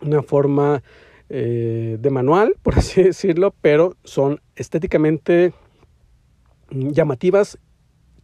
una 0.00 0.22
forma 0.22 0.82
eh, 1.28 1.96
de 1.98 2.10
manual, 2.10 2.56
por 2.62 2.78
así 2.78 3.02
decirlo, 3.04 3.54
pero 3.60 3.96
son 4.04 4.40
estéticamente 4.56 5.52
llamativas 6.70 7.58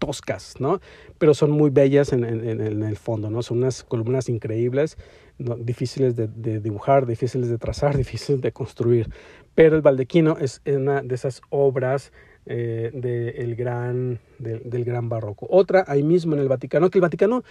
toscas, 0.06 0.54
¿no? 0.60 0.80
Pero 1.18 1.34
son 1.34 1.50
muy 1.50 1.70
bellas 1.70 2.12
en, 2.12 2.24
el 2.24 2.96
fondo, 2.96 3.30
¿no? 3.30 3.42
Son 3.42 3.58
unas 3.58 3.82
columnas 3.82 4.28
increíbles 4.28 4.96
difíciles 5.38 6.16
de, 6.16 6.60
dibujar, 6.60 7.06
difíciles 7.06 7.48
de 7.48 7.58
trazar, 7.58 7.96
difíciles 8.04 8.40
de 8.40 8.52
construir. 8.52 9.10
Pero 9.54 9.76
el 9.76 9.82
baldequino 9.82 10.36
es 10.38 10.62
una 10.66 11.02
de 11.02 11.14
esas 11.14 11.42
obras 11.50 12.12
eh, 12.46 12.90
del, 12.94 13.56
gran, 13.56 14.20
del 14.38 14.84
gran 14.84 15.08
barroco. 15.08 15.46
Otra 15.50 15.84
ahí 15.86 16.02
mismo 16.02 16.34
en 16.34 16.40
el 16.40 16.48
Vaticano, 16.48 16.90
que 16.90 16.98
el 16.98 17.02
Vaticano, 17.02 17.42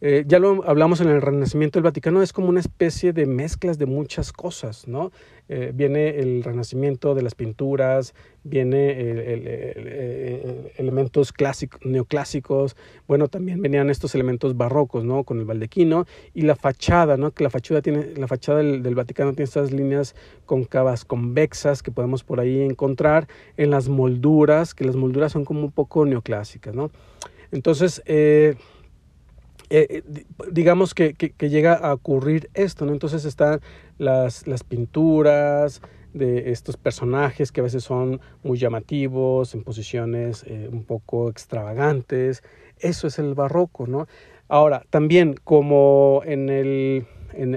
eh, 0.00 0.24
ya 0.26 0.38
lo 0.38 0.64
hablamos 0.68 1.00
en 1.00 1.08
el 1.08 1.22
Renacimiento, 1.22 1.78
el 1.78 1.84
Vaticano 1.84 2.22
es 2.22 2.32
como 2.32 2.48
una 2.48 2.60
especie 2.60 3.12
de 3.12 3.26
mezclas 3.26 3.78
de 3.78 3.86
muchas 3.86 4.32
cosas, 4.32 4.88
¿no? 4.88 5.12
Eh, 5.48 5.72
viene 5.74 6.20
el 6.20 6.44
renacimiento 6.44 7.14
de 7.14 7.22
las 7.22 7.34
pinturas, 7.34 8.14
viene 8.44 8.90
el, 8.92 10.70
elementos 10.76 11.32
clásicos, 11.32 11.80
neoclásicos, 11.84 12.76
bueno, 13.06 13.28
también 13.28 13.60
venían 13.60 13.90
estos 13.90 14.14
elementos 14.14 14.56
barrocos, 14.56 15.04
¿no? 15.04 15.24
Con 15.24 15.40
el 15.40 15.44
baldequino 15.44 16.06
y 16.32 16.42
la 16.42 16.56
fachada, 16.56 17.16
¿no? 17.16 17.32
Que 17.32 17.44
la 17.44 17.50
fachada, 17.50 17.82
tiene, 17.82 18.14
la 18.16 18.28
fachada 18.28 18.58
del, 18.58 18.82
del 18.82 18.94
Vaticano 18.94 19.32
tiene 19.32 19.44
estas 19.44 19.72
líneas 19.72 20.14
cóncavas 20.46 21.04
convexas 21.04 21.82
que 21.82 21.90
podemos 21.90 22.24
por 22.24 22.40
ahí 22.40 22.60
encontrar 22.60 23.28
en 23.56 23.70
las 23.70 23.88
molduras, 23.88 24.74
que 24.74 24.84
las 24.84 24.96
molduras 24.96 25.32
son 25.32 25.44
como 25.44 25.60
un 25.62 25.72
poco 25.72 26.06
neoclásicas, 26.06 26.31
¿no? 26.72 26.90
Entonces, 27.50 28.02
eh, 28.06 28.56
eh, 29.74 30.02
digamos 30.50 30.92
que, 30.92 31.14
llega 31.38 31.72
a 31.72 31.94
ocurrir 31.94 32.50
esto, 32.52 32.84
¿no? 32.84 32.92
Entonces 32.92 33.24
están 33.24 33.60
las, 33.96 34.44
pinturas 34.68 35.80
de 36.12 36.50
estos 36.50 36.76
personajes 36.76 37.52
que 37.52 37.60
a 37.60 37.64
veces 37.64 37.82
son 37.82 38.20
muy 38.42 38.58
llamativos, 38.58 39.54
en 39.54 39.62
posiciones 39.64 40.44
eh, 40.46 40.68
un 40.70 40.84
poco 40.84 41.30
extravagantes. 41.30 42.42
Eso 42.80 43.06
es 43.06 43.18
el 43.18 43.34
barroco, 43.34 43.86
¿no? 43.86 44.08
Ahora, 44.48 44.84
también 44.90 45.36
como 45.42 46.20
en 46.26 46.50
el 46.50 47.06
en, 47.34 47.54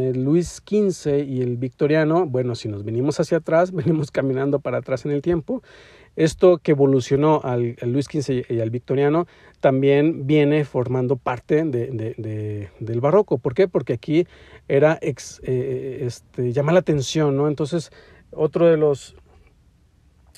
el 0.00 0.24
Luis 0.24 0.62
XV 0.66 1.24
y 1.26 1.42
el 1.42 1.56
victoriano, 1.56 2.26
bueno, 2.26 2.54
si 2.54 2.68
nos 2.68 2.84
venimos 2.84 3.20
hacia 3.20 3.38
atrás, 3.38 3.72
venimos 3.72 4.10
caminando 4.10 4.60
para 4.60 4.78
atrás 4.78 5.04
en 5.04 5.12
el 5.12 5.22
tiempo. 5.22 5.62
Esto 6.16 6.58
que 6.58 6.70
evolucionó 6.72 7.42
al, 7.44 7.76
Luis 7.82 8.06
XV 8.06 8.50
y 8.50 8.60
al 8.60 8.70
victoriano 8.70 9.26
también 9.60 10.26
viene 10.26 10.64
formando 10.64 11.16
parte 11.16 11.64
de, 11.64 11.88
de, 11.90 12.70
del 12.80 13.00
barroco. 13.00 13.36
¿Por 13.36 13.52
qué? 13.52 13.68
Porque 13.68 13.92
aquí 13.92 14.26
era 14.66 14.98
eh, 15.02 15.98
este, 16.00 16.52
llama 16.52 16.72
la 16.72 16.78
atención, 16.78 17.36
¿no? 17.36 17.48
Entonces, 17.48 17.90
otro 18.30 18.66
de 18.66 18.78
los 18.78 19.14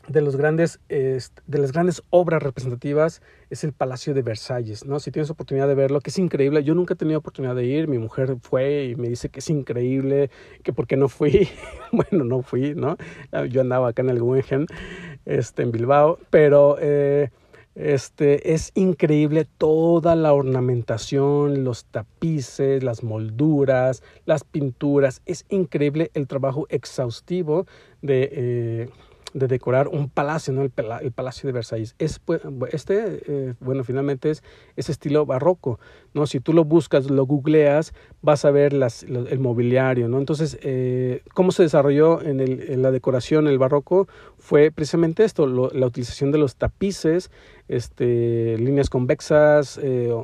de, 0.09 0.21
los 0.21 0.37
grandes, 0.37 0.81
de 0.89 1.59
las 1.59 1.73
grandes 1.73 2.03
obras 2.11 2.43
representativas 2.43 3.23
es 3.51 3.65
el 3.65 3.73
Palacio 3.73 4.15
de 4.15 4.23
Versalles, 4.23 4.85
¿no? 4.85 5.01
Si 5.01 5.11
tienes 5.11 5.31
oportunidad 5.31 5.69
de 5.69 5.75
verlo, 5.75 6.01
que 6.01 6.11
es 6.11 6.19
increíble. 6.19 6.65
Yo 6.65 6.75
nunca 6.75 6.95
he 6.95 6.97
tenido 6.97 7.19
oportunidad 7.19 7.55
de 7.55 7.65
ir, 7.65 7.89
mi 7.89 7.99
mujer 7.99 8.37
fue 8.41 8.87
y 8.87 8.97
me 8.97 9.09
dice 9.09 9.29
que 9.29 9.41
es 9.41 9.51
increíble, 9.51 10.31
que 10.63 10.73
por 10.73 10.87
qué 10.87 10.97
no 10.97 11.09
fui. 11.09 11.49
bueno, 11.93 12.25
no 12.25 12.43
fui, 12.43 12.75
¿no? 12.75 12.97
Yo 13.51 13.61
andaba 13.61 13.89
acá 13.89 14.03
en 14.03 14.11
el 14.11 14.21
Guggenheim, 14.21 14.67
este, 15.25 15.63
en 15.63 15.73
Bilbao, 15.73 16.19
pero... 16.31 16.77
Eh, 16.81 17.31
este, 17.79 18.55
es 18.55 18.73
increíble 18.75 19.47
toda 19.57 20.17
la 20.17 20.33
ornamentación, 20.33 21.63
los 21.63 21.85
tapices, 21.85 22.83
las 22.83 23.05
molduras, 23.05 24.03
las 24.25 24.43
pinturas. 24.43 25.23
Es 25.27 25.45
increíble 25.49 26.11
el 26.15 26.27
trabajo 26.27 26.67
exhaustivo 26.71 27.67
de, 28.03 28.31
eh, 28.33 28.91
de 29.35 29.47
decorar 29.47 29.89
un 29.89 30.09
palacio, 30.09 30.53
¿no? 30.53 30.63
el, 30.63 30.73
el 31.03 31.13
Palacio 31.13 31.47
de 31.47 31.53
Versalles. 31.53 31.95
Es, 31.99 32.21
este, 32.73 33.23
eh, 33.27 33.55
bueno, 33.61 33.85
finalmente 33.85 34.31
es 34.31 34.43
ese 34.77 34.93
estilo 34.93 35.27
barroco, 35.27 35.79
¿no? 36.15 36.27
Si 36.27 36.41
tú 36.41 36.53
lo 36.53 36.65
buscas, 36.65 37.11
lo 37.11 37.27
googleas, 37.27 37.93
vas 38.23 38.45
a 38.45 38.51
ver 38.51 38.73
las, 38.73 39.03
el 39.03 39.39
mobiliario, 39.39 40.09
¿no? 40.09 40.19
Entonces, 40.19 40.59
eh, 40.63 41.23
¿cómo 41.35 41.53
se 41.53 41.63
desarrolló 41.63 42.23
en, 42.23 42.41
el, 42.41 42.71
en, 42.71 42.83
la 42.83 42.91
decoración 42.91 43.47
el 43.47 43.59
barroco? 43.59 44.09
Fue 44.39 44.71
precisamente 44.71 45.25
esto, 45.25 45.47
la 45.47 45.87
utilización 45.87 46.31
de 46.33 46.39
los 46.39 46.57
tapices, 46.57 47.31
este, 47.69 48.57
líneas 48.59 48.89
convexas, 48.89 49.79
eh, 49.83 50.15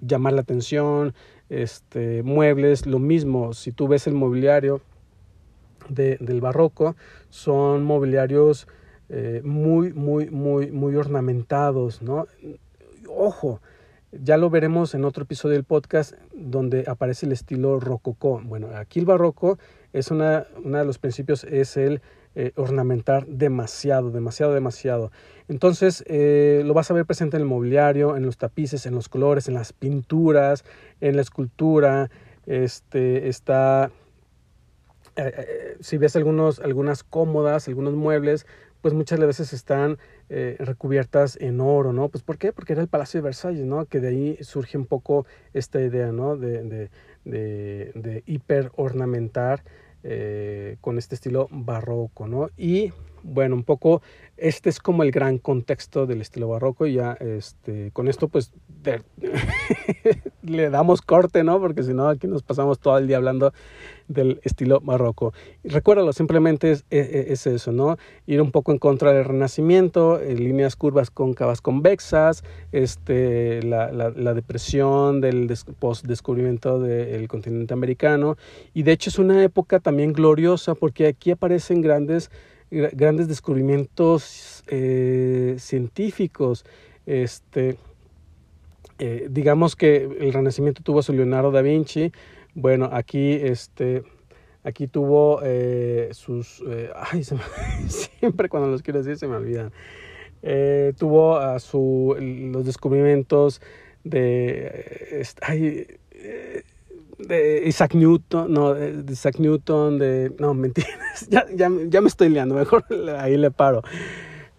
llamar 0.00 0.34
la 0.34 0.42
atención, 0.42 1.14
este, 1.48 2.22
muebles, 2.22 2.86
lo 2.86 2.98
mismo, 2.98 3.54
si 3.54 3.72
tú 3.72 3.88
ves 3.88 4.06
el 4.06 4.14
mobiliario, 4.14 4.80
de, 5.88 6.16
del 6.20 6.40
barroco 6.40 6.96
son 7.30 7.84
mobiliarios 7.84 8.66
eh, 9.08 9.42
muy, 9.44 9.92
muy, 9.92 10.30
muy, 10.30 10.70
muy 10.70 10.96
ornamentados, 10.96 12.02
¿no? 12.02 12.26
Ojo, 13.08 13.60
ya 14.12 14.36
lo 14.36 14.48
veremos 14.48 14.94
en 14.94 15.04
otro 15.04 15.24
episodio 15.24 15.54
del 15.54 15.64
podcast 15.64 16.14
donde 16.32 16.84
aparece 16.86 17.26
el 17.26 17.32
estilo 17.32 17.80
rococó. 17.80 18.40
Bueno, 18.44 18.68
aquí 18.74 19.00
el 19.00 19.06
barroco 19.06 19.58
es 19.92 20.10
una, 20.10 20.46
uno 20.64 20.78
de 20.78 20.84
los 20.84 20.98
principios, 20.98 21.44
es 21.44 21.76
el 21.76 22.00
eh, 22.36 22.52
ornamentar 22.56 23.26
demasiado, 23.26 24.10
demasiado, 24.10 24.54
demasiado. 24.54 25.12
Entonces 25.48 26.02
eh, 26.06 26.62
lo 26.64 26.74
vas 26.74 26.90
a 26.90 26.94
ver 26.94 27.06
presente 27.06 27.36
en 27.36 27.42
el 27.42 27.48
mobiliario, 27.48 28.16
en 28.16 28.24
los 28.24 28.38
tapices, 28.38 28.86
en 28.86 28.94
los 28.94 29.08
colores, 29.08 29.48
en 29.48 29.54
las 29.54 29.72
pinturas, 29.72 30.64
en 31.00 31.16
la 31.16 31.22
escultura. 31.22 32.10
Este 32.46 33.28
está 33.28 33.90
eh, 35.16 35.32
eh, 35.36 35.76
si 35.80 35.96
ves 35.96 36.16
algunos, 36.16 36.58
algunas 36.60 37.04
cómodas, 37.04 37.68
algunos 37.68 37.94
muebles, 37.94 38.46
pues 38.80 38.94
muchas 38.94 39.18
veces 39.20 39.52
están 39.52 39.98
eh, 40.28 40.56
recubiertas 40.58 41.38
en 41.40 41.60
oro, 41.60 41.92
¿no? 41.92 42.08
Pues 42.08 42.22
¿por 42.22 42.36
qué? 42.36 42.52
Porque 42.52 42.72
era 42.74 42.82
el 42.82 42.88
Palacio 42.88 43.18
de 43.18 43.24
Versalles, 43.24 43.64
¿no? 43.64 43.86
Que 43.86 44.00
de 44.00 44.08
ahí 44.08 44.38
surge 44.40 44.76
un 44.76 44.86
poco 44.86 45.26
esta 45.52 45.80
idea, 45.80 46.12
¿no? 46.12 46.36
De, 46.36 46.62
de, 46.62 46.90
de, 47.24 48.22
hiper 48.26 48.70
ornamentar 48.76 49.62
con 50.82 50.98
este 50.98 51.14
estilo 51.14 51.48
barroco, 51.50 52.28
¿no? 52.28 52.50
Y 52.58 52.92
bueno, 53.24 53.54
un 53.56 53.64
poco 53.64 54.02
este 54.36 54.68
es 54.68 54.78
como 54.78 55.02
el 55.02 55.10
gran 55.10 55.38
contexto 55.38 56.06
del 56.06 56.20
estilo 56.20 56.48
barroco 56.48 56.86
y 56.86 56.94
ya 56.94 57.12
este, 57.14 57.90
con 57.92 58.08
esto 58.08 58.28
pues 58.28 58.52
le 60.42 60.70
damos 60.70 61.00
corte, 61.00 61.42
¿no? 61.42 61.58
Porque 61.58 61.82
si 61.82 61.94
no 61.94 62.08
aquí 62.08 62.26
nos 62.26 62.42
pasamos 62.42 62.78
todo 62.78 62.98
el 62.98 63.06
día 63.06 63.16
hablando 63.16 63.54
del 64.08 64.40
estilo 64.42 64.80
barroco. 64.80 65.32
recuérdalo, 65.62 66.12
simplemente 66.12 66.72
es, 66.72 66.84
e, 66.90 66.98
e, 66.98 67.32
es, 67.32 67.46
eso, 67.46 67.72
¿no? 67.72 67.96
Ir 68.26 68.40
un 68.40 68.50
poco 68.50 68.72
en 68.72 68.78
contra 68.78 69.12
del 69.12 69.24
renacimiento, 69.24 70.20
en 70.20 70.36
líneas 70.38 70.76
curvas 70.76 71.10
cóncavas 71.10 71.60
convexas, 71.60 72.44
este, 72.72 73.62
la, 73.62 73.92
la, 73.92 74.10
la 74.10 74.34
depresión 74.34 75.20
del 75.20 75.52
post-descubrimiento 75.78 76.80
del 76.80 77.28
continente 77.28 77.74
americano 77.74 78.36
y 78.72 78.82
de 78.82 78.92
hecho 78.92 79.10
es 79.10 79.18
una 79.18 79.42
época 79.42 79.80
también 79.80 80.12
gloriosa 80.12 80.74
porque 80.74 81.06
aquí 81.06 81.30
aparecen 81.30 81.80
grandes 81.80 82.30
grandes 82.70 83.28
descubrimientos 83.28 84.64
eh, 84.66 85.56
científicos. 85.58 86.64
Este, 87.06 87.76
eh, 88.98 89.26
digamos 89.30 89.76
que 89.76 90.08
el 90.20 90.32
Renacimiento 90.32 90.82
tuvo 90.82 91.00
a 91.00 91.02
su 91.02 91.12
Leonardo 91.12 91.50
da 91.50 91.62
Vinci. 91.62 92.12
Bueno, 92.54 92.88
aquí, 92.92 93.32
este, 93.32 94.02
aquí 94.62 94.86
tuvo 94.86 95.40
eh, 95.42 96.10
sus... 96.12 96.62
ay, 96.96 97.24
siempre 97.88 98.48
cuando 98.48 98.68
los 98.68 98.82
quiero 98.82 99.00
decir 99.00 99.18
se 99.18 99.26
me 99.26 99.36
olvidan. 99.36 99.72
tuvo 100.96 101.38
a 101.38 101.58
su, 101.58 102.16
los 102.18 102.64
descubrimientos 102.64 103.60
de... 104.04 105.24
Ay, 105.42 105.86
de 107.18 107.62
Isaac 107.66 107.94
Newton, 107.94 108.52
no, 108.52 108.74
de 108.74 109.12
Isaac 109.12 109.38
Newton, 109.38 109.98
de, 109.98 110.32
no, 110.38 110.54
mentiras, 110.54 111.26
ya, 111.28 111.46
ya, 111.54 111.70
ya 111.88 112.00
me 112.00 112.08
estoy 112.08 112.28
liando, 112.28 112.54
mejor 112.54 112.84
ahí 113.18 113.36
le 113.36 113.50
paro, 113.50 113.82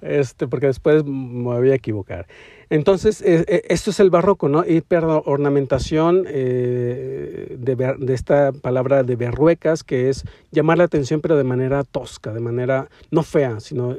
este, 0.02 0.48
porque 0.48 0.68
después 0.68 1.04
me 1.06 1.44
voy 1.44 1.72
a 1.72 1.76
equivocar. 1.76 2.28
Entonces, 2.70 3.22
eh, 3.22 3.46
eh, 3.48 3.62
esto 3.70 3.92
es 3.92 4.00
el 4.00 4.10
barroco, 4.10 4.50
¿no? 4.50 4.64
ornamentación 5.26 6.26
eh, 6.28 7.56
de, 7.58 7.76
de, 7.76 8.14
esta 8.14 8.52
palabra 8.52 9.04
de 9.04 9.16
berruecas, 9.16 9.84
que 9.84 10.10
es 10.10 10.24
llamar 10.52 10.78
la 10.78 10.86
atención, 10.86 11.22
pero 11.22 11.38
de 11.38 11.44
manera 11.44 11.84
tosca, 11.84 12.34
de 12.34 12.40
manera 12.40 12.90
no 13.12 13.24
fea, 13.24 13.60
sino 13.60 13.96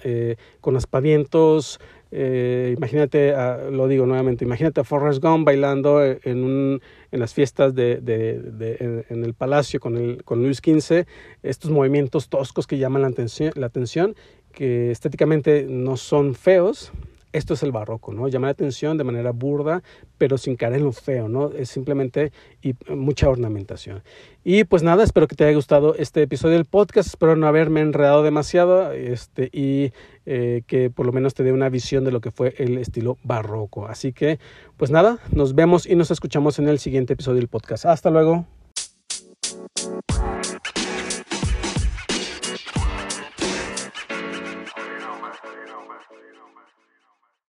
con 0.61 0.77
aspavientos, 0.77 1.79
eh, 2.13 2.73
imagínate, 2.77 3.35
lo 3.71 3.89
digo 3.89 4.07
nuevamente, 4.07 4.45
imagínate 4.45 4.81
a 4.81 4.85
Forrest 4.85 5.23
Gump 5.23 5.45
bailando 5.45 6.05
en, 6.05 6.45
un, 6.45 6.81
en 7.11 7.21
las 7.21 7.35
fiestas 7.35 7.75
de, 7.75 7.97
de 8.01 9.05
en, 9.09 9.25
el 9.25 9.35
palacio 9.35 9.81
con, 9.81 9.97
el, 9.97 10.23
con 10.25 10.43
Luis 10.43 10.59
XV, 10.59 11.05
estos 11.43 11.71
movimientos 11.71 12.29
toscos 12.29 12.67
que 12.67 12.79
llaman 12.79 13.03
la 13.03 13.09
atención, 13.09 13.53
la 13.57 13.67
atención, 13.67 14.15
que 14.53 14.91
estéticamente 14.91 15.67
no 15.69 15.97
son 15.97 16.35
feos, 16.35 16.93
esto 17.37 17.55
es 17.55 17.63
el 17.63 17.73
barroco, 17.73 18.13
¿no? 18.13 18.29
Llamar 18.29 18.49
la 18.49 18.53
atención 18.53 18.97
de 18.99 19.05
manera 19.05 19.33
burda, 19.33 19.83
pero 20.19 20.39
sin 20.39 20.57
caer 20.57 20.75
en 20.75 20.85
lo 20.85 20.93
feo, 20.93 21.29
¿no? 21.29 21.53
Es 21.53 21.69
simplemente 21.69 22.33
y 22.63 22.75
mucha 22.89 23.29
ornamentación. 23.29 24.03
Y 24.45 24.65
pues 24.65 24.83
nada, 24.83 25.05
espero 25.05 25.27
que 25.27 25.37
te 25.37 25.45
haya 25.45 25.55
gustado 25.55 25.95
este 25.97 26.23
episodio 26.23 26.55
del 26.55 26.65
podcast, 26.65 27.09
espero 27.09 27.37
no 27.37 27.47
haberme 27.47 27.81
enredado 27.81 28.23
demasiado 28.23 28.93
este, 28.93 29.51
y 29.53 29.93
eh, 30.25 30.63
que 30.67 30.91
por 30.91 31.07
lo 31.07 31.13
menos 31.13 31.35
te 31.35 31.43
dé 31.43 31.53
una 31.53 31.69
visión 31.69 32.05
de 32.05 32.13
lo 32.13 32.21
que 32.21 32.31
fue 32.31 32.55
el 32.59 32.79
estilo 32.79 33.19
barroco. 33.23 33.87
Así 33.87 34.13
que, 34.13 34.39
pues 34.77 34.91
nada, 34.91 35.19
nos 35.33 35.55
vemos 35.55 35.87
y 35.87 35.97
nos 35.97 36.11
escuchamos 36.11 36.59
en 36.59 36.69
el 36.69 36.79
siguiente 36.79 37.13
episodio 37.15 37.37
del 37.37 37.49
podcast. 37.49 37.87
Hasta 37.87 38.11
luego. 38.11 38.47